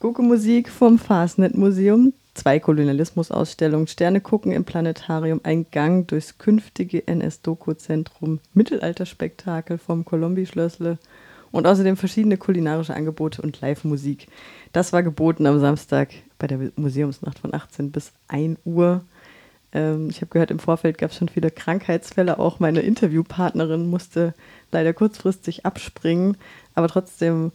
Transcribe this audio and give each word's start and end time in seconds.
Gucke 0.00 0.22
Musik 0.22 0.70
vom 0.70 0.98
Fastnet 0.98 1.58
Museum, 1.58 2.14
zwei 2.32 2.58
Kolonialismus-Ausstellungen, 2.58 3.86
Sterne 3.86 4.22
gucken 4.22 4.50
im 4.50 4.64
Planetarium, 4.64 5.42
ein 5.42 5.66
Gang 5.70 6.08
durchs 6.08 6.38
künftige 6.38 7.06
NS-Doku-Zentrum, 7.06 8.40
Mittelalterspektakel 8.54 9.76
vom 9.76 10.06
Colombi-Schlössle 10.06 10.96
und 11.50 11.66
außerdem 11.66 11.98
verschiedene 11.98 12.38
kulinarische 12.38 12.94
Angebote 12.94 13.42
und 13.42 13.60
Live-Musik. 13.60 14.28
Das 14.72 14.94
war 14.94 15.02
geboten 15.02 15.44
am 15.44 15.60
Samstag 15.60 16.08
bei 16.38 16.46
der 16.46 16.70
Museumsnacht 16.76 17.38
von 17.38 17.52
18 17.52 17.92
bis 17.92 18.12
1 18.28 18.58
Uhr. 18.64 19.04
Ähm, 19.74 20.08
ich 20.08 20.22
habe 20.22 20.30
gehört, 20.30 20.50
im 20.50 20.60
Vorfeld 20.60 20.96
gab 20.96 21.10
es 21.10 21.18
schon 21.18 21.28
viele 21.28 21.50
Krankheitsfälle. 21.50 22.38
Auch 22.38 22.58
meine 22.58 22.80
Interviewpartnerin 22.80 23.90
musste 23.90 24.32
leider 24.72 24.94
kurzfristig 24.94 25.66
abspringen, 25.66 26.38
aber 26.74 26.88
trotzdem 26.88 27.52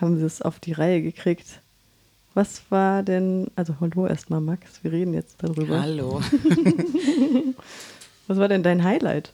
haben 0.00 0.18
sie 0.18 0.24
es 0.24 0.40
auf 0.40 0.60
die 0.60 0.72
Reihe 0.72 1.02
gekriegt. 1.02 1.60
Was 2.34 2.62
war 2.70 3.02
denn, 3.02 3.48
also 3.56 3.74
hallo 3.80 4.06
erstmal 4.06 4.40
Max, 4.40 4.82
wir 4.82 4.92
reden 4.92 5.14
jetzt 5.14 5.36
darüber. 5.38 5.80
Hallo. 5.80 6.20
Was 8.28 8.38
war 8.38 8.46
denn 8.46 8.62
dein 8.62 8.84
Highlight? 8.84 9.32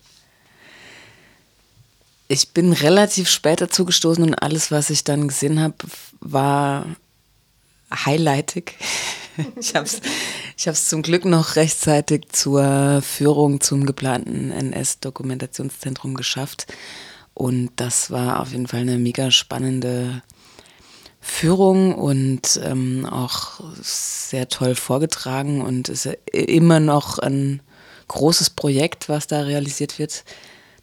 Ich 2.29 2.51
bin 2.51 2.73
relativ 2.73 3.29
spät 3.29 3.61
dazu 3.61 3.85
gestoßen 3.85 4.25
und 4.25 4.35
alles, 4.35 4.73
was 4.73 4.91
ich 4.91 5.05
dann 5.05 5.29
gesehen 5.29 5.61
habe, 5.61 5.77
war 6.21 6.87
highlightig. 7.93 8.75
Ich 9.61 9.75
habe 9.75 9.85
es 9.85 10.01
ich 10.57 10.89
zum 10.89 11.03
Glück 11.03 11.27
noch 11.27 11.57
rechtzeitig 11.57 12.29
zur 12.33 13.03
Führung 13.03 13.61
zum 13.61 13.85
geplanten 13.85 14.51
NS-Dokumentationszentrum 14.51 16.15
geschafft. 16.15 16.67
Und 17.35 17.69
das 17.77 18.11
war 18.11 18.41
auf 18.41 18.53
jeden 18.53 18.67
Fall 18.67 18.81
eine 18.81 18.97
mega 18.97 19.31
spannende 19.31 20.23
Führung 21.27 21.95
und 21.95 22.59
ähm, 22.65 23.05
auch 23.05 23.61
sehr 23.83 24.49
toll 24.49 24.75
vorgetragen 24.75 25.61
und 25.61 25.89
ist 25.89 26.09
immer 26.33 26.79
noch 26.79 27.19
ein 27.19 27.61
großes 28.09 28.51
Projekt, 28.51 29.09
was 29.09 29.27
da 29.27 29.43
realisiert 29.43 29.99
wird. 29.99 30.25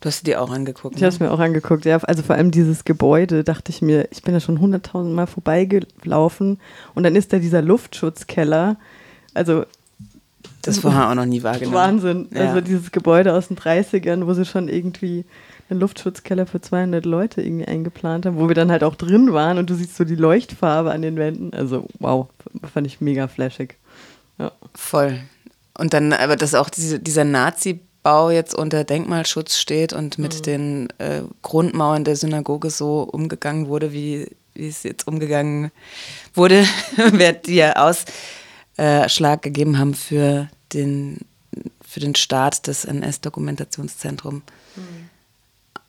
Du 0.02 0.08
hast 0.08 0.28
dir 0.28 0.42
auch 0.42 0.52
angeguckt. 0.52 0.96
Ich 0.96 1.02
ne? 1.02 1.08
habe 1.08 1.16
es 1.16 1.20
mir 1.22 1.32
auch 1.32 1.40
angeguckt, 1.40 1.86
ja. 1.86 1.98
Also 1.98 2.24
vor 2.24 2.36
allem 2.36 2.52
dieses 2.52 2.84
Gebäude, 2.84 3.46
dachte 3.46 3.72
ich 3.72 3.82
mir, 3.82 4.10
ich 4.12 4.22
bin 4.22 4.34
da 4.34 4.42
schon 4.42 4.60
hunderttausend 4.60 5.16
Mal 5.16 5.28
vorbeigelaufen 5.28 6.60
und 6.94 7.04
dann 7.04 7.16
ist 7.16 7.32
da 7.32 7.40
dieser 7.40 7.62
Luftschutzkeller. 7.62 8.76
Also. 9.34 9.66
Das 10.62 10.80
vorher 10.80 11.10
auch 11.10 11.16
noch 11.16 11.26
nie 11.26 11.42
wahrgenommen. 11.44 11.76
Wahnsinn. 11.76 12.28
Ja. 12.32 12.50
Also 12.50 12.62
dieses 12.62 12.92
Gebäude 12.92 13.34
aus 13.34 13.48
den 13.48 13.58
30ern, 13.58 14.28
wo 14.28 14.34
sie 14.34 14.46
schon 14.46 14.68
irgendwie 14.68 15.24
einen 15.70 15.80
Luftschutzkeller 15.80 16.46
für 16.46 16.62
200 16.62 17.06
Leute 17.06 17.42
irgendwie 17.42 17.66
eingeplant 17.66 18.26
haben, 18.26 18.38
wo 18.38 18.48
wir 18.48 18.56
dann 18.56 18.72
halt 18.72 18.84
auch 18.84 18.96
drin 18.96 19.34
waren 19.34 19.58
und 19.58 19.70
du 19.70 19.76
siehst 19.76 19.96
so 19.96 20.04
die 20.04 20.16
Leuchtfarbe 20.16 20.92
an 20.92 21.02
den 21.02 21.18
Wänden. 21.18 21.54
Also 21.54 21.88
wow, 22.00 22.28
fand 22.74 22.88
ich 22.88 23.02
mega 23.02 23.28
flashig. 23.28 23.78
Ja. 24.38 24.52
Voll. 24.76 25.20
Und 25.78 25.94
dann, 25.94 26.14
aber 26.14 26.36
dass 26.36 26.54
auch 26.54 26.70
diese, 26.70 27.00
dieser 27.00 27.24
Nazi-Bau 27.24 28.30
jetzt 28.30 28.54
unter 28.54 28.84
Denkmalschutz 28.84 29.58
steht 29.58 29.94
und 29.94 30.20
mit 30.20 30.36
mhm. 30.36 30.42
den 30.44 30.90
äh, 30.98 31.22
Grundmauern 31.42 32.04
der 32.04 32.16
Synagoge 32.16 32.70
so 32.70 33.02
umgegangen 33.02 33.68
wurde, 33.68 33.94
wie, 33.94 34.30
wie 34.54 34.68
es 34.68 34.84
jetzt 34.84 35.08
umgegangen 35.08 35.72
wurde, 36.34 36.66
wird 37.12 37.48
ja 37.48 37.74
Ausschlag 37.76 39.42
gegeben 39.42 39.80
haben 39.80 39.94
für 39.94 40.50
den, 40.74 41.20
für 41.82 42.02
den 42.02 42.16
Start 42.16 42.68
des 42.68 42.86
NS-Dokumentationszentrums. 42.86 44.44
Mhm 44.76 44.93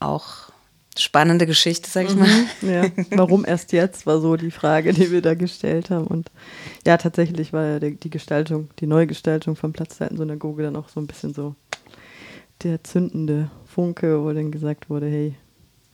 auch 0.01 0.53
spannende 0.99 1.47
Geschichte, 1.47 1.91
sag 1.91 2.07
ich 2.07 2.15
mal. 2.15 2.29
Mhm, 2.61 2.69
ja. 2.69 2.85
Warum 3.11 3.45
erst 3.45 3.73
jetzt, 3.73 4.07
war 4.07 4.21
so 4.21 4.37
die 4.37 4.51
Frage, 4.51 4.93
die 4.93 5.11
wir 5.11 5.23
da 5.23 5.35
gestellt 5.35 5.91
haben. 5.91 6.07
Und 6.07 6.31
ja, 6.87 6.97
tatsächlich 6.97 7.53
war 7.53 7.65
ja 7.65 7.79
die, 7.81 8.11
Gestaltung, 8.11 8.71
die 8.79 8.87
Neugestaltung 8.87 9.57
von 9.57 9.73
Platzzeiten-Synagoge 9.73 10.63
dann 10.63 10.77
auch 10.77 10.89
so 10.89 11.01
ein 11.01 11.07
bisschen 11.07 11.35
so 11.35 11.55
der 12.63 12.85
zündende 12.85 13.51
Funke, 13.67 14.23
wo 14.23 14.33
dann 14.33 14.53
gesagt 14.53 14.89
wurde, 14.89 15.07
hey, 15.07 15.35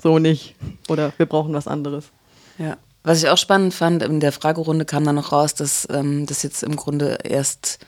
so 0.02 0.18
nicht. 0.18 0.54
Oder 0.88 1.12
wir 1.16 1.26
brauchen 1.26 1.54
was 1.54 1.66
anderes. 1.66 2.10
Ja. 2.58 2.76
Was 3.02 3.22
ich 3.22 3.30
auch 3.30 3.38
spannend 3.38 3.72
fand, 3.72 4.02
in 4.02 4.20
der 4.20 4.32
Fragerunde 4.32 4.84
kam 4.84 5.04
dann 5.04 5.14
noch 5.14 5.32
raus, 5.32 5.54
dass 5.54 5.88
ähm, 5.90 6.26
das 6.26 6.42
jetzt 6.42 6.62
im 6.62 6.76
Grunde 6.76 7.18
erst 7.24 7.78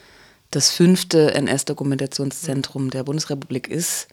das 0.51 0.71
fünfte 0.71 1.35
NS-Dokumentationszentrum 1.35 2.91
der 2.91 3.05
Bundesrepublik 3.05 3.69
ist 3.69 4.09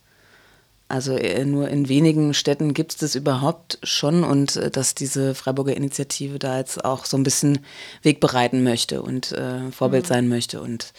also 0.89 1.15
äh, 1.15 1.45
nur 1.45 1.69
in 1.69 1.87
wenigen 1.87 2.33
Städten 2.33 2.73
gibt 2.73 2.93
es 2.93 2.97
das 2.97 3.15
überhaupt 3.15 3.77
schon 3.83 4.23
und 4.23 4.55
äh, 4.55 4.71
dass 4.71 4.95
diese 4.95 5.35
Freiburger 5.35 5.77
Initiative 5.77 6.39
da 6.39 6.57
jetzt 6.57 6.83
auch 6.83 7.05
so 7.05 7.15
ein 7.15 7.23
bisschen 7.23 7.59
Weg 8.01 8.19
bereiten 8.19 8.63
möchte 8.63 9.03
und 9.03 9.31
äh, 9.31 9.71
Vorbild 9.71 10.05
mhm. 10.05 10.07
sein 10.07 10.27
möchte. 10.27 10.61
Und 10.61 10.93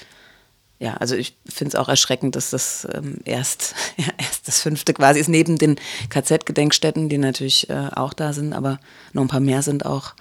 ja, 0.78 0.94
also 0.94 1.16
ich 1.16 1.36
finde 1.44 1.70
es 1.70 1.74
auch 1.74 1.88
erschreckend, 1.88 2.36
dass 2.36 2.50
das 2.50 2.86
ähm, 2.94 3.18
erst, 3.24 3.74
ja, 3.96 4.06
erst 4.16 4.46
das 4.46 4.62
fünfte 4.62 4.94
quasi 4.94 5.18
ist, 5.18 5.28
neben 5.28 5.58
den 5.58 5.74
KZ-Gedenkstätten, 6.08 7.08
die 7.08 7.18
natürlich 7.18 7.68
äh, 7.68 7.88
auch 7.92 8.12
da 8.12 8.32
sind, 8.32 8.52
aber 8.52 8.78
noch 9.12 9.22
ein 9.22 9.28
paar 9.28 9.40
mehr 9.40 9.62
sind 9.62 9.84
auch. 9.84 10.14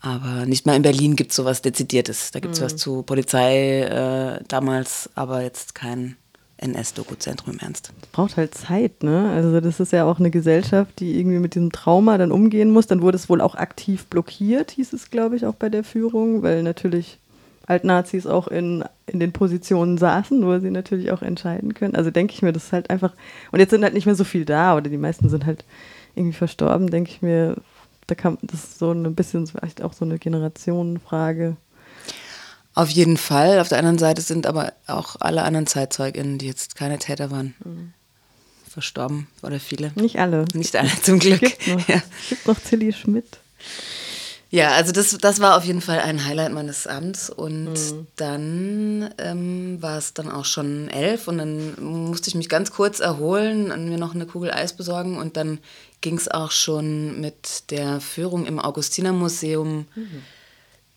Aber 0.00 0.46
nicht 0.46 0.66
mal 0.66 0.74
in 0.74 0.82
Berlin 0.82 1.14
gibt 1.14 1.30
es 1.30 1.36
sowas 1.36 1.62
Dezidiertes. 1.62 2.32
Da 2.32 2.40
gibt 2.40 2.54
es 2.54 2.60
mhm. 2.60 2.64
was 2.64 2.76
zu 2.76 3.02
Polizei 3.02 3.82
äh, 3.82 4.42
damals, 4.48 5.10
aber 5.14 5.42
jetzt 5.42 5.76
kein 5.76 6.16
NS-Doku-Zentrum 6.60 7.54
im 7.54 7.58
Ernst. 7.60 7.92
Es 8.02 8.08
braucht 8.08 8.36
halt 8.36 8.54
Zeit, 8.54 9.02
ne? 9.02 9.30
Also 9.30 9.60
das 9.60 9.80
ist 9.80 9.92
ja 9.92 10.04
auch 10.04 10.18
eine 10.18 10.30
Gesellschaft, 10.30 11.00
die 11.00 11.18
irgendwie 11.18 11.38
mit 11.38 11.54
diesem 11.54 11.72
Trauma 11.72 12.18
dann 12.18 12.32
umgehen 12.32 12.70
muss. 12.70 12.86
Dann 12.86 13.02
wurde 13.02 13.16
es 13.16 13.28
wohl 13.28 13.40
auch 13.40 13.54
aktiv 13.54 14.06
blockiert, 14.06 14.72
hieß 14.72 14.92
es, 14.92 15.10
glaube 15.10 15.36
ich, 15.36 15.46
auch 15.46 15.54
bei 15.54 15.68
der 15.68 15.84
Führung, 15.84 16.42
weil 16.42 16.62
natürlich 16.62 17.18
Altnazis 17.66 18.26
auch 18.26 18.48
in, 18.48 18.84
in 19.06 19.20
den 19.20 19.32
Positionen 19.32 19.96
saßen, 19.96 20.44
wo 20.44 20.58
sie 20.58 20.70
natürlich 20.70 21.12
auch 21.12 21.22
entscheiden 21.22 21.74
können. 21.74 21.94
Also 21.94 22.10
denke 22.10 22.34
ich 22.34 22.42
mir, 22.42 22.52
das 22.52 22.64
ist 22.64 22.72
halt 22.72 22.90
einfach. 22.90 23.14
Und 23.52 23.60
jetzt 23.60 23.70
sind 23.70 23.84
halt 23.84 23.94
nicht 23.94 24.06
mehr 24.06 24.16
so 24.16 24.24
viel 24.24 24.44
da 24.44 24.76
oder 24.76 24.90
die 24.90 24.98
meisten 24.98 25.28
sind 25.28 25.46
halt 25.46 25.64
irgendwie 26.14 26.36
verstorben, 26.36 26.90
denke 26.90 27.10
ich 27.10 27.22
mir, 27.22 27.56
da 28.08 28.16
kam 28.16 28.38
das 28.42 28.64
ist 28.64 28.78
so 28.80 28.90
ein 28.90 29.14
bisschen 29.14 29.46
vielleicht 29.46 29.82
auch 29.82 29.92
so 29.92 30.04
eine 30.04 30.18
Generationenfrage. 30.18 31.56
Auf 32.74 32.88
jeden 32.88 33.16
Fall. 33.16 33.60
Auf 33.60 33.68
der 33.68 33.78
anderen 33.78 33.98
Seite 33.98 34.22
sind 34.22 34.46
aber 34.46 34.72
auch 34.86 35.16
alle 35.20 35.42
anderen 35.42 35.66
ZeitzeugInnen, 35.66 36.38
die 36.38 36.46
jetzt 36.46 36.76
keine 36.76 36.98
Täter 36.98 37.30
waren, 37.30 37.54
mhm. 37.64 37.92
verstorben 38.68 39.26
oder 39.42 39.58
viele. 39.58 39.92
Nicht 39.96 40.18
alle. 40.18 40.44
Nicht 40.54 40.76
alle, 40.76 40.90
zum 41.02 41.18
Glück. 41.18 41.42
Es 41.42 41.58
gibt 41.58 41.68
noch, 41.68 41.88
ja. 41.88 42.02
gibt 42.28 42.46
noch 42.46 42.58
Tilly 42.58 42.92
Schmidt. 42.92 43.38
Ja, 44.52 44.72
also 44.72 44.90
das, 44.90 45.16
das 45.18 45.40
war 45.40 45.56
auf 45.56 45.64
jeden 45.64 45.80
Fall 45.80 46.00
ein 46.00 46.24
Highlight 46.24 46.52
meines 46.52 46.86
Abends. 46.86 47.30
Und 47.30 47.72
mhm. 47.72 48.06
dann 48.16 49.14
ähm, 49.18 49.80
war 49.80 49.98
es 49.98 50.14
dann 50.14 50.30
auch 50.30 50.44
schon 50.44 50.88
elf 50.88 51.28
und 51.28 51.38
dann 51.38 51.74
musste 51.82 52.28
ich 52.28 52.34
mich 52.34 52.48
ganz 52.48 52.72
kurz 52.72 53.00
erholen 53.00 53.70
und 53.70 53.88
mir 53.88 53.98
noch 53.98 54.14
eine 54.14 54.26
Kugel 54.26 54.52
Eis 54.52 54.72
besorgen. 54.72 55.18
Und 55.18 55.36
dann 55.36 55.58
ging 56.00 56.16
es 56.16 56.28
auch 56.28 56.50
schon 56.52 57.20
mit 57.20 57.70
der 57.70 58.00
Führung 58.00 58.46
im 58.46 58.60
Augustinermuseum. 58.60 59.86
Mhm 59.94 60.22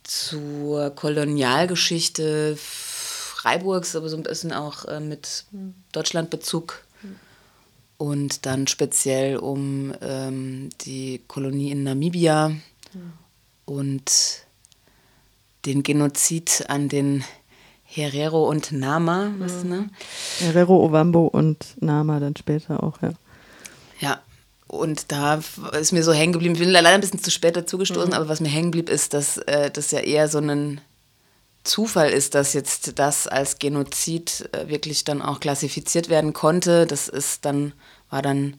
zur 0.03 0.89
Kolonialgeschichte 0.91 2.55
Freiburgs, 2.57 3.95
aber 3.95 4.09
so 4.09 4.17
ein 4.17 4.23
bisschen 4.23 4.53
auch 4.53 4.85
äh, 4.85 4.99
mit 4.99 5.45
Deutschlandbezug. 5.91 6.83
Und 7.97 8.45
dann 8.45 8.67
speziell 8.67 9.37
um 9.37 9.93
ähm, 10.01 10.69
die 10.81 11.21
Kolonie 11.27 11.71
in 11.71 11.83
Namibia 11.83 12.51
und 13.65 14.11
den 15.65 15.83
Genozid 15.83 16.65
an 16.67 16.89
den 16.89 17.23
Herero 17.83 18.49
und 18.49 18.71
Nama. 18.71 19.31
Was, 19.37 19.63
ne? 19.63 19.89
Herero, 20.39 20.83
Ovambo 20.83 21.27
und 21.27 21.81
Nama 21.81 22.19
dann 22.19 22.35
später 22.35 22.83
auch, 22.83 23.01
ja. 23.01 23.09
Ja, 23.09 23.15
und 24.73 25.11
da 25.11 25.41
ist 25.79 25.91
mir 25.91 26.03
so 26.03 26.13
hängen 26.13 26.33
geblieben, 26.33 26.55
ich 26.55 26.61
bin 26.61 26.69
leider 26.69 26.89
ein 26.89 27.01
bisschen 27.01 27.23
zu 27.23 27.31
spät 27.31 27.55
dazugestoßen, 27.55 28.09
mhm. 28.09 28.15
aber 28.15 28.27
was 28.27 28.41
mir 28.41 28.49
hängen 28.49 28.71
blieb, 28.71 28.89
ist, 28.89 29.13
dass 29.13 29.37
äh, 29.37 29.71
das 29.71 29.91
ja 29.91 29.99
eher 29.99 30.27
so 30.27 30.39
ein 30.39 30.81
Zufall 31.63 32.09
ist, 32.09 32.35
dass 32.35 32.53
jetzt 32.53 32.99
das 32.99 33.27
als 33.27 33.59
Genozid 33.59 34.49
äh, 34.51 34.67
wirklich 34.67 35.05
dann 35.05 35.21
auch 35.21 35.39
klassifiziert 35.39 36.09
werden 36.09 36.33
konnte. 36.33 36.85
Das 36.85 37.07
ist 37.07 37.45
dann, 37.45 37.73
war 38.09 38.21
dann 38.21 38.57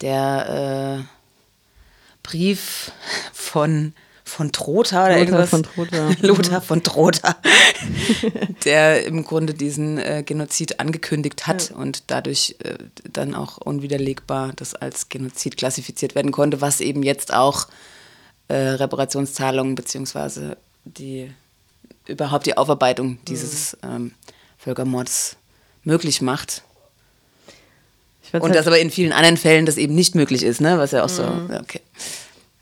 der 0.00 1.00
äh, 1.00 1.04
Brief 2.22 2.92
von 3.32 3.92
von 4.28 4.52
Trotha 4.52 5.06
oder 5.06 5.18
irgendwas. 5.18 5.50
Von 5.50 5.62
Trotha. 5.62 6.10
Lothar 6.20 6.60
von 6.60 6.82
Trotha, 6.82 7.36
der 8.64 9.04
im 9.06 9.24
Grunde 9.24 9.54
diesen 9.54 9.98
äh, 9.98 10.22
Genozid 10.24 10.80
angekündigt 10.80 11.46
hat 11.46 11.70
ja. 11.70 11.76
und 11.76 12.04
dadurch 12.08 12.56
äh, 12.62 12.74
dann 13.12 13.34
auch 13.34 13.58
unwiderlegbar 13.58 14.52
das 14.54 14.74
als 14.74 15.08
Genozid 15.08 15.56
klassifiziert 15.56 16.14
werden 16.14 16.32
konnte, 16.32 16.60
was 16.60 16.80
eben 16.80 17.02
jetzt 17.02 17.32
auch 17.32 17.68
äh, 18.48 18.54
Reparationszahlungen 18.54 19.74
beziehungsweise 19.74 20.56
die 20.84 21.30
überhaupt 22.06 22.46
die 22.46 22.56
Aufarbeitung 22.56 23.18
dieses 23.26 23.76
mhm. 23.82 23.90
ähm, 23.90 24.12
Völkermords 24.58 25.36
möglich 25.84 26.22
macht. 26.22 26.62
Und 28.32 28.42
halt 28.42 28.56
das 28.56 28.66
aber 28.66 28.78
in 28.78 28.90
vielen 28.90 29.12
anderen 29.12 29.38
Fällen 29.38 29.64
das 29.64 29.78
eben 29.78 29.94
nicht 29.94 30.14
möglich 30.14 30.42
ist, 30.42 30.60
ne? 30.60 30.76
Was 30.78 30.90
ja 30.90 31.02
auch 31.02 31.08
mhm. 31.08 31.48
so, 31.48 31.58
okay. 31.58 31.80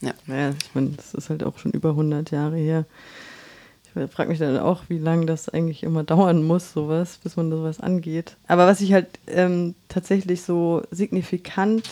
Ja. 0.00 0.12
Naja, 0.26 0.54
ich 0.62 0.74
meine, 0.74 0.90
das 0.90 1.14
ist 1.14 1.30
halt 1.30 1.42
auch 1.42 1.58
schon 1.58 1.72
über 1.72 1.90
100 1.90 2.30
Jahre 2.30 2.56
her. 2.56 2.84
Ich 3.94 4.12
frage 4.12 4.28
mich 4.28 4.38
dann 4.38 4.58
auch, 4.58 4.82
wie 4.88 4.98
lange 4.98 5.24
das 5.24 5.48
eigentlich 5.48 5.82
immer 5.82 6.04
dauern 6.04 6.42
muss, 6.42 6.74
sowas, 6.74 7.18
bis 7.22 7.36
man 7.36 7.50
sowas 7.50 7.80
angeht. 7.80 8.36
Aber 8.46 8.66
was 8.66 8.82
ich 8.82 8.92
halt 8.92 9.18
ähm, 9.26 9.74
tatsächlich 9.88 10.42
so 10.42 10.82
signifikant 10.90 11.88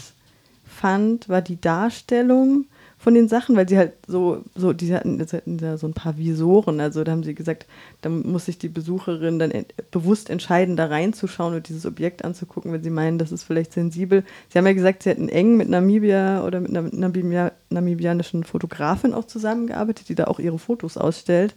fand, 0.67 1.31
war 1.31 1.41
die 1.41 1.59
Darstellung 1.59 2.67
von 3.05 3.13
den 3.13 3.29
Sachen, 3.29 3.55
weil 3.55 3.69
sie 3.69 3.77
halt 3.77 3.93
so, 4.07 4.43
so, 4.55 4.73
die 4.73 4.95
hatten, 4.95 5.19
das 5.19 5.35
hatten 5.35 5.59
ja 5.59 5.77
so 5.77 5.87
ein 5.87 5.93
paar 5.93 6.17
Visoren, 6.17 6.81
also 6.81 7.05
da 7.05 7.13
haben 7.13 7.23
sie 7.23 7.35
gesagt, 7.35 7.67
da 8.01 8.09
muss 8.09 8.47
sich 8.47 8.57
die 8.57 8.71
Besucherin 8.71 9.39
dann 9.39 9.53
bewusst 9.91 10.31
entscheiden, 10.31 10.75
da 10.75 10.87
reinzuschauen 10.87 11.55
und 11.55 11.69
dieses 11.69 11.85
Objekt 11.85 12.25
anzugucken, 12.25 12.73
wenn 12.73 12.83
sie 12.83 12.89
meinen, 12.89 13.19
das 13.19 13.31
ist 13.31 13.43
vielleicht 13.43 13.75
sensibel. 13.75 14.25
Sie 14.49 14.57
haben 14.57 14.67
ja 14.67 14.73
gesagt, 14.73 15.03
sie 15.03 15.11
hätten 15.11 15.29
eng 15.29 15.59
mit 15.59 15.69
Namibia 15.69 16.47
oder 16.47 16.61
mit 16.61 16.71
einer 16.71 16.89
Namibia, 16.91 17.53
namibianischen 17.69 18.43
Fotografin 18.43 19.13
auch 19.13 19.27
zusammengearbeitet, 19.27 20.09
die 20.09 20.15
da 20.15 20.25
auch 20.25 20.39
ihre 20.39 20.59
Fotos 20.59 20.97
ausstellt. 20.97 21.55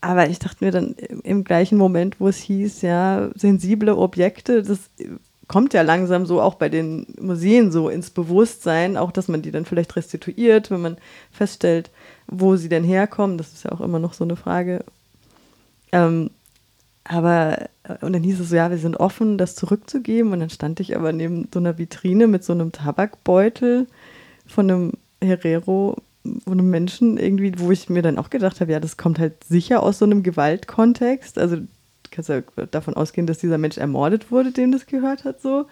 Aber 0.00 0.28
ich 0.28 0.40
dachte 0.40 0.64
mir 0.64 0.72
dann 0.72 0.96
im 1.22 1.44
gleichen 1.44 1.78
Moment, 1.78 2.18
wo 2.18 2.26
es 2.26 2.38
hieß, 2.38 2.82
ja, 2.82 3.30
sensible 3.36 3.96
Objekte, 3.96 4.62
das 4.62 4.90
kommt 5.48 5.74
ja 5.74 5.82
langsam 5.82 6.26
so 6.26 6.40
auch 6.40 6.54
bei 6.54 6.68
den 6.68 7.06
Museen 7.20 7.70
so 7.70 7.88
ins 7.88 8.10
Bewusstsein, 8.10 8.96
auch 8.96 9.12
dass 9.12 9.28
man 9.28 9.42
die 9.42 9.52
dann 9.52 9.64
vielleicht 9.64 9.94
restituiert, 9.96 10.70
wenn 10.70 10.80
man 10.80 10.96
feststellt, 11.30 11.90
wo 12.26 12.56
sie 12.56 12.68
denn 12.68 12.84
herkommen. 12.84 13.38
Das 13.38 13.52
ist 13.52 13.64
ja 13.64 13.72
auch 13.72 13.80
immer 13.80 13.98
noch 13.98 14.12
so 14.12 14.24
eine 14.24 14.36
Frage. 14.36 14.84
Ähm, 15.92 16.30
aber, 17.04 17.68
und 18.00 18.12
dann 18.12 18.22
hieß 18.24 18.40
es 18.40 18.48
so, 18.48 18.56
ja, 18.56 18.70
wir 18.70 18.78
sind 18.78 18.96
offen, 18.96 19.38
das 19.38 19.54
zurückzugeben. 19.54 20.32
Und 20.32 20.40
dann 20.40 20.50
stand 20.50 20.80
ich 20.80 20.96
aber 20.96 21.12
neben 21.12 21.48
so 21.52 21.60
einer 21.60 21.78
Vitrine 21.78 22.26
mit 22.26 22.42
so 22.42 22.52
einem 22.52 22.72
Tabakbeutel 22.72 23.86
von 24.46 24.70
einem 24.70 24.92
Herero, 25.22 25.96
von 26.44 26.52
einem 26.54 26.70
Menschen 26.70 27.18
irgendwie, 27.18 27.52
wo 27.58 27.70
ich 27.70 27.88
mir 27.88 28.02
dann 28.02 28.18
auch 28.18 28.30
gedacht 28.30 28.60
habe, 28.60 28.72
ja, 28.72 28.80
das 28.80 28.96
kommt 28.96 29.20
halt 29.20 29.44
sicher 29.44 29.84
aus 29.84 30.00
so 30.00 30.04
einem 30.04 30.24
Gewaltkontext. 30.24 31.38
Also 31.38 31.58
kannst 32.16 32.30
ja 32.30 32.40
davon 32.70 32.94
ausgehen, 32.94 33.26
dass 33.26 33.38
dieser 33.38 33.58
Mensch 33.58 33.78
ermordet 33.78 34.30
wurde, 34.32 34.50
dem 34.50 34.72
das 34.72 34.86
gehört 34.86 35.24
hat, 35.24 35.40
so. 35.40 35.66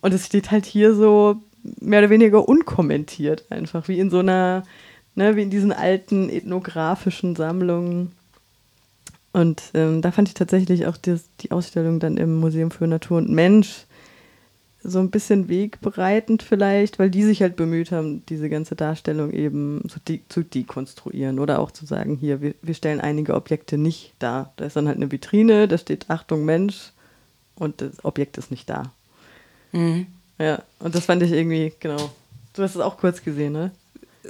Und 0.00 0.12
es 0.12 0.26
steht 0.26 0.50
halt 0.50 0.66
hier 0.66 0.94
so 0.94 1.36
mehr 1.80 2.00
oder 2.00 2.10
weniger 2.10 2.48
unkommentiert 2.48 3.44
einfach, 3.50 3.88
wie 3.88 3.98
in 3.98 4.10
so 4.10 4.18
einer, 4.18 4.64
ne, 5.14 5.36
wie 5.36 5.42
in 5.42 5.50
diesen 5.50 5.72
alten 5.72 6.28
ethnografischen 6.28 7.36
Sammlungen. 7.36 8.12
Und 9.32 9.62
ähm, 9.74 10.02
da 10.02 10.12
fand 10.12 10.28
ich 10.28 10.34
tatsächlich 10.34 10.86
auch 10.86 10.96
die, 10.96 11.20
die 11.40 11.50
Ausstellung 11.50 12.00
dann 12.00 12.16
im 12.16 12.36
Museum 12.36 12.70
für 12.70 12.86
Natur 12.86 13.18
und 13.18 13.30
Mensch 13.30 13.85
so 14.86 14.98
ein 14.98 15.10
bisschen 15.10 15.48
wegbereitend 15.48 16.42
vielleicht, 16.42 16.98
weil 16.98 17.10
die 17.10 17.24
sich 17.24 17.42
halt 17.42 17.56
bemüht 17.56 17.90
haben, 17.90 18.24
diese 18.26 18.48
ganze 18.48 18.76
Darstellung 18.76 19.32
eben 19.32 19.82
zu, 19.88 19.98
de 20.00 20.20
zu 20.28 20.42
dekonstruieren 20.42 21.38
oder 21.38 21.58
auch 21.58 21.70
zu 21.70 21.86
sagen, 21.86 22.16
hier, 22.16 22.40
wir, 22.40 22.54
wir 22.62 22.74
stellen 22.74 23.00
einige 23.00 23.34
Objekte 23.34 23.78
nicht 23.78 24.14
dar. 24.18 24.52
Da 24.56 24.66
ist 24.66 24.76
dann 24.76 24.86
halt 24.86 24.96
eine 24.96 25.10
Vitrine, 25.10 25.68
da 25.68 25.78
steht 25.78 26.08
Achtung 26.08 26.44
Mensch 26.44 26.92
und 27.56 27.80
das 27.80 28.04
Objekt 28.04 28.38
ist 28.38 28.50
nicht 28.50 28.70
da. 28.70 28.92
Mhm. 29.72 30.06
Ja, 30.38 30.62
und 30.78 30.94
das 30.94 31.06
fand 31.06 31.22
ich 31.22 31.32
irgendwie, 31.32 31.72
genau. 31.80 32.10
Du 32.54 32.62
hast 32.62 32.74
es 32.74 32.80
auch 32.80 32.98
kurz 32.98 33.22
gesehen, 33.22 33.52
ne? 33.52 33.70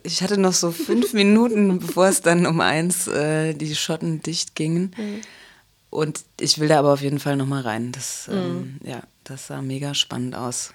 Ich 0.02 0.23
hatte 0.23 0.38
noch 0.38 0.52
so 0.52 0.70
fünf 0.70 1.12
Minuten, 1.14 1.79
bevor 1.79 2.09
es 2.09 2.20
dann 2.20 2.47
um 2.47 2.61
eins 2.61 3.09
äh, 3.09 3.55
die 3.55 3.75
Schotten 3.75 4.23
dicht 4.23 4.55
gingen. 4.55 4.94
Mhm. 4.97 5.20
Und 5.91 6.25
ich 6.41 6.59
will 6.59 6.69
da 6.69 6.79
aber 6.79 6.93
auf 6.93 7.00
jeden 7.00 7.19
Fall 7.19 7.37
nochmal 7.37 7.62
rein. 7.62 7.93
Das, 7.93 8.29
mhm. 8.29 8.35
ähm, 8.35 8.81
ja, 8.85 9.03
das 9.25 9.47
sah 9.47 9.62
mega 9.62 9.94
spannend 9.94 10.35
aus. 10.35 10.73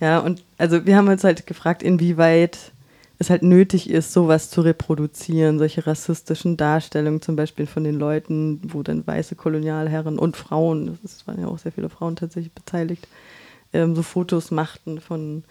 Ja, 0.00 0.18
und 0.18 0.42
also 0.58 0.86
wir 0.86 0.96
haben 0.96 1.08
uns 1.08 1.24
halt 1.24 1.46
gefragt, 1.46 1.82
inwieweit 1.82 2.72
es 3.18 3.30
halt 3.30 3.42
nötig 3.42 3.88
ist, 3.88 4.12
sowas 4.12 4.50
zu 4.50 4.60
reproduzieren, 4.60 5.58
solche 5.58 5.86
rassistischen 5.86 6.56
Darstellungen 6.56 7.22
zum 7.22 7.36
Beispiel 7.36 7.66
von 7.66 7.84
den 7.84 7.94
Leuten, 7.94 8.60
wo 8.64 8.82
dann 8.82 9.06
weiße 9.06 9.36
Kolonialherren 9.36 10.18
und 10.18 10.36
Frauen, 10.36 10.98
es 11.04 11.26
waren 11.26 11.40
ja 11.40 11.46
auch 11.46 11.58
sehr 11.58 11.72
viele 11.72 11.88
Frauen 11.88 12.16
tatsächlich 12.16 12.52
beteiligt, 12.52 13.06
ähm, 13.72 13.94
so 13.94 14.02
Fotos 14.02 14.50
machten 14.50 15.00
von 15.00 15.44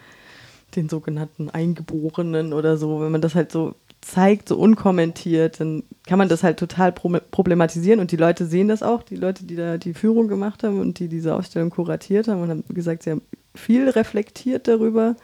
den 0.75 0.89
sogenannten 0.89 1.49
Eingeborenen 1.49 2.51
oder 2.51 2.77
so, 2.77 3.01
wenn 3.01 3.11
man 3.11 3.21
das 3.21 3.35
halt 3.35 3.51
so 3.51 3.75
zeigt, 4.03 4.49
so 4.49 4.57
unkommentiert, 4.57 5.59
dann 5.59 5.83
kann 6.05 6.17
man 6.17 6.29
das 6.29 6.43
halt 6.43 6.57
total 6.59 6.91
problematisieren 6.91 7.99
und 7.99 8.11
die 8.11 8.17
Leute 8.17 8.45
sehen 8.45 8.67
das 8.67 8.83
auch, 8.83 9.03
die 9.03 9.15
Leute, 9.15 9.45
die 9.45 9.55
da 9.55 9.77
die 9.77 9.93
Führung 9.93 10.27
gemacht 10.27 10.63
haben 10.63 10.79
und 10.79 10.99
die 10.99 11.07
diese 11.07 11.35
Ausstellung 11.35 11.69
kuratiert 11.69 12.27
haben 12.27 12.41
und 12.41 12.49
haben 12.49 12.63
gesagt, 12.69 13.03
sie 13.03 13.11
haben 13.11 13.21
viel 13.55 13.89
reflektiert 13.89 14.67
darüber. 14.67 15.15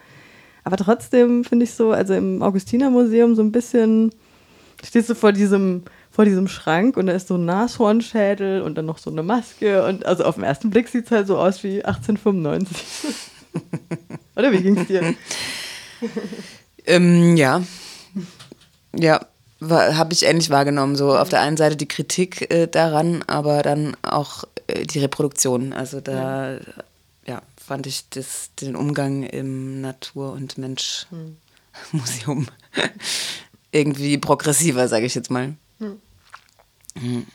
Aber 0.64 0.76
trotzdem 0.76 1.44
finde 1.44 1.64
ich 1.64 1.72
so, 1.72 1.92
also 1.92 2.14
im 2.14 2.42
Augustinermuseum 2.42 3.34
so 3.34 3.42
ein 3.42 3.52
bisschen, 3.52 4.12
stehst 4.84 5.10
du 5.10 5.14
vor 5.14 5.32
diesem, 5.32 5.82
vor 6.10 6.24
diesem 6.24 6.48
Schrank 6.48 6.96
und 6.96 7.06
da 7.06 7.12
ist 7.12 7.28
so 7.28 7.36
ein 7.36 7.44
Nashornschädel 7.44 8.62
und 8.62 8.76
dann 8.76 8.86
noch 8.86 8.98
so 8.98 9.10
eine 9.10 9.22
Maske 9.22 9.84
und 9.84 10.06
also 10.06 10.24
auf 10.24 10.36
den 10.36 10.44
ersten 10.44 10.70
Blick 10.70 10.88
sieht 10.88 11.06
es 11.06 11.10
halt 11.10 11.26
so 11.26 11.38
aus 11.38 11.62
wie 11.64 11.84
1895. 11.84 12.76
Oder 14.36 14.52
wie 14.52 14.62
ging 14.62 14.78
es 14.78 14.86
dir? 14.86 15.14
ähm, 16.86 17.36
ja, 17.36 17.62
ja, 18.94 19.20
habe 19.60 20.12
ich 20.12 20.24
ähnlich 20.24 20.50
wahrgenommen. 20.50 20.96
So 20.96 21.16
auf 21.16 21.28
der 21.28 21.40
einen 21.40 21.56
Seite 21.56 21.76
die 21.76 21.88
Kritik 21.88 22.50
äh, 22.52 22.66
daran, 22.66 23.22
aber 23.26 23.62
dann 23.62 23.96
auch 24.02 24.44
äh, 24.66 24.84
die 24.86 24.98
Reproduktion. 25.00 25.72
Also 25.72 26.00
da 26.00 26.52
ja. 26.52 26.60
ja 27.26 27.42
fand 27.56 27.86
ich 27.86 28.08
das, 28.10 28.50
den 28.60 28.76
Umgang 28.76 29.22
im 29.22 29.80
Natur- 29.80 30.32
und 30.32 30.58
Mensch-Museum 30.58 32.46
hm. 32.72 32.84
irgendwie 33.72 34.18
progressiver, 34.18 34.88
sage 34.88 35.06
ich 35.06 35.14
jetzt 35.14 35.30
mal. 35.30 35.54
Hm. 35.78 36.00
Hm. 36.98 37.26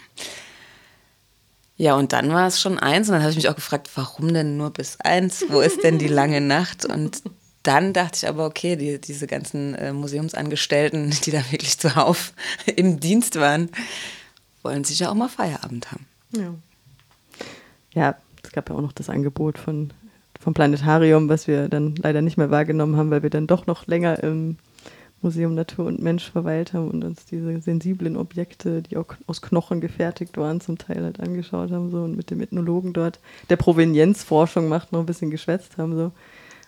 Ja, 1.78 1.96
und 1.96 2.14
dann 2.14 2.30
war 2.30 2.48
es 2.48 2.62
schon 2.62 2.80
eins 2.80 3.10
und 3.10 3.14
dann 3.14 3.22
habe 3.22 3.32
ich 3.32 3.38
mich 3.38 3.50
auch 3.50 3.56
gefragt, 3.56 3.90
warum 3.96 4.34
denn 4.34 4.56
nur 4.56 4.72
bis 4.72 5.00
eins? 5.02 5.44
Wo 5.50 5.60
ist 5.60 5.84
denn 5.84 6.00
die 6.00 6.08
lange 6.08 6.40
Nacht? 6.40 6.86
Und 6.86 7.22
dann 7.68 7.94
dachte 7.94 8.18
ich 8.18 8.28
aber, 8.28 8.46
okay, 8.46 8.76
die, 8.76 9.00
diese 9.00 9.28
ganzen 9.28 9.76
äh, 9.76 9.94
Museumsangestellten, 9.94 11.10
die 11.26 11.32
da 11.32 11.40
wirklich 11.52 11.78
zuhauf 11.78 12.34
im 12.76 13.00
Dienst 13.00 13.40
waren, 13.40 13.70
wollen 14.64 14.84
sicher 14.84 15.12
auch 15.12 15.16
mal 15.16 15.30
Feierabend 15.30 15.92
haben. 15.92 16.06
Ja. 16.32 16.54
Ja, 17.94 18.16
es 18.44 18.52
gab 18.52 18.70
ja 18.70 18.76
auch 18.76 18.82
noch 18.82 18.92
das 18.92 19.10
Angebot 19.10 19.58
von, 19.58 19.92
vom 20.40 20.54
Planetarium, 20.54 21.30
was 21.30 21.48
wir 21.48 21.70
dann 21.70 21.96
leider 21.96 22.22
nicht 22.22 22.38
mehr 22.38 22.52
wahrgenommen 22.52 22.98
haben, 22.98 23.10
weil 23.10 23.24
wir 23.24 23.30
dann 23.30 23.48
doch 23.48 23.68
noch 23.68 23.88
länger 23.88 24.22
im 24.22 24.58
Museum 25.22 25.56
Natur 25.56 25.86
und 25.88 26.02
Mensch 26.02 26.30
verweilt 26.30 26.74
haben 26.74 26.90
und 26.90 27.04
uns 27.04 27.26
diese 27.26 27.60
sensiblen 27.62 28.16
Objekte, 28.16 28.82
die 28.82 28.98
auch 28.98 29.08
aus 29.28 29.42
Knochen 29.42 29.82
gefertigt 29.82 30.38
waren, 30.38 30.62
zum 30.62 30.78
Teil 30.78 31.04
halt 31.04 31.20
angeschaut 31.20 31.72
haben 31.72 31.90
so 31.90 32.04
und 32.04 32.16
mit 32.16 32.30
dem 32.30 32.42
Ethnologen 32.42 32.94
dort 32.94 33.20
der 33.50 33.56
Provenienzforschung 33.56 34.68
macht, 34.68 34.92
noch 34.92 35.00
ein 35.00 35.06
bisschen 35.06 35.32
geschwätzt 35.32 35.78
haben 35.78 35.96
so. 35.96 36.12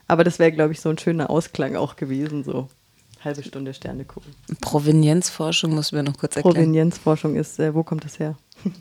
Aber 0.08 0.24
das 0.24 0.40
wäre, 0.40 0.52
glaube 0.52 0.74
ich, 0.74 0.80
so 0.80 0.90
ein 0.90 0.98
schöner 0.98 1.30
Ausklang 1.30 1.76
auch 1.76 1.96
gewesen, 1.96 2.44
so 2.44 2.70
halbe 3.24 3.44
Stunde 3.44 3.74
Sterne 3.74 4.06
gucken. 4.06 4.34
Provenienzforschung 4.62 5.74
muss 5.74 5.92
mir 5.92 6.04
noch 6.04 6.18
kurz 6.18 6.36
erklären. 6.36 6.56
Provenienzforschung 6.56 7.36
ist, 7.36 7.60
äh, 7.60 7.74
wo 7.74 7.84
kommt 7.84 8.06
das 8.06 8.20
her? 8.20 8.38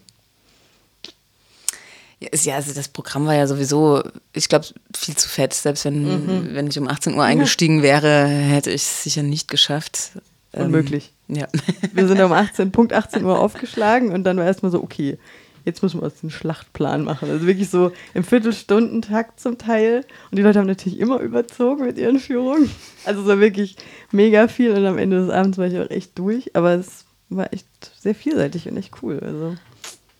Ja, 2.18 2.54
also 2.54 2.73
das 2.73 2.88
Programm 2.88 3.26
war 3.26 3.35
ja 3.35 3.47
sowieso, 3.47 4.02
ich 4.33 4.49
glaube, 4.49 4.64
viel 4.97 5.14
zu 5.16 5.28
fett. 5.28 5.52
Selbst 5.52 5.85
wenn, 5.85 6.02
mhm. 6.02 6.54
wenn 6.54 6.66
ich 6.66 6.78
um 6.78 6.88
18 6.88 7.14
Uhr 7.14 7.23
eingestiegen 7.23 7.83
wäre, 7.83 8.26
hätte 8.26 8.71
ich 8.71 8.83
es 8.83 9.02
sicher 9.02 9.23
nicht 9.23 9.49
geschafft. 9.49 10.12
Unmöglich. 10.52 11.12
Ähm, 11.28 11.37
ja. 11.37 11.49
Wir 11.92 12.09
sind 12.09 12.18
um 12.23 12.33
18, 12.33 12.73
Punkt 12.73 12.95
18 12.95 13.23
Uhr 13.23 13.38
aufgeschlagen 13.38 14.12
und 14.12 14.25
dann 14.25 14.38
war 14.38 14.47
erstmal 14.47 14.73
so, 14.73 14.83
okay, 14.83 15.18
jetzt 15.67 15.83
müssen 15.83 16.01
wir 16.01 16.05
uns 16.05 16.21
den 16.21 16.31
Schlachtplan 16.31 17.05
machen. 17.05 17.29
Also 17.29 17.47
wirklich 17.47 17.69
so 17.69 17.93
im 18.15 18.25
Viertelstundentakt 18.25 19.41
zum 19.41 19.59
Teil. 19.59 20.05
Und 20.31 20.39
die 20.39 20.43
Leute 20.43 20.61
haben 20.61 20.67
natürlich 20.67 20.99
immer 20.99 21.19
überzogen 21.19 21.85
mit 21.85 21.99
ihren 21.99 22.21
Führungen. 22.21 22.71
Also 23.05 23.23
so 23.23 23.41
wirklich 23.41 23.77
mega 24.13 24.49
viel. 24.49 24.71
Und 24.71 24.87
am 24.87 24.97
Ende 24.97 25.19
des 25.21 25.31
Abends 25.31 25.59
war 25.59 25.67
ich 25.67 25.79
auch 25.79 25.91
echt 25.91 26.19
durch. 26.19 26.55
Aber 26.55 26.73
es 26.75 27.05
war 27.29 27.53
echt 27.53 27.67
sehr 27.99 28.15
vielseitig 28.15 28.69
und 28.69 28.77
echt 28.77 29.03
cool. 29.03 29.21
Also. 29.21 29.57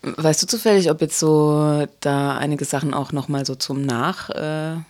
Weißt 0.03 0.43
du 0.43 0.47
zufällig, 0.47 0.91
ob 0.91 1.00
jetzt 1.00 1.19
so 1.19 1.87
da 2.00 2.37
einige 2.37 2.65
Sachen 2.65 2.93
auch 2.93 3.12
nochmal 3.12 3.47
so 3.47 3.55
zum 3.55 3.83
Nachgehen 3.83 4.88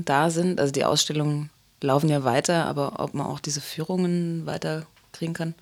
äh, 0.00 0.04
da 0.04 0.30
sind? 0.30 0.60
Also 0.60 0.72
die 0.72 0.84
Ausstellungen 0.84 1.50
laufen 1.80 2.08
ja 2.08 2.24
weiter, 2.24 2.66
aber 2.66 2.98
ob 2.98 3.14
man 3.14 3.26
auch 3.26 3.40
diese 3.40 3.60
Führungen 3.60 4.44
weiter 4.44 4.86
kriegen 5.12 5.34
kann? 5.34 5.54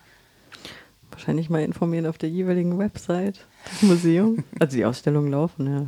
Wahrscheinlich 1.17 1.49
mal 1.49 1.63
informieren 1.63 2.05
auf 2.05 2.19
der 2.19 2.29
jeweiligen 2.29 2.79
Website 2.79 3.47
des 3.73 3.83
Museums. 3.83 4.43
Also 4.61 4.77
die 4.77 4.85
Ausstellungen 4.85 5.31
laufen, 5.31 5.67
ja. 5.67 5.87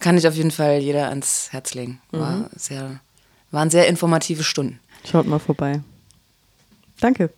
Kann 0.00 0.18
ich 0.18 0.28
auf 0.28 0.34
jeden 0.34 0.50
Fall 0.50 0.80
jeder 0.80 1.08
ans 1.08 1.48
Herz 1.50 1.72
legen. 1.72 1.98
War 2.10 2.36
mhm. 2.36 2.46
sehr, 2.54 3.00
waren 3.50 3.70
sehr 3.70 3.88
informative 3.88 4.42
Stunden. 4.42 4.80
Schaut 5.10 5.26
mal 5.26 5.38
vorbei. 5.38 5.80
Danke. 7.00 7.30